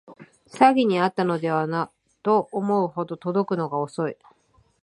[0.47, 1.91] 詐欺にあったのでは
[2.23, 4.17] と思うほど届くのが遅い